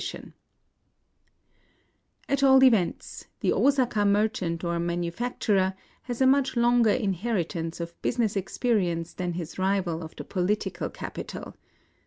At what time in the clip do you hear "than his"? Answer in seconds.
9.13-9.59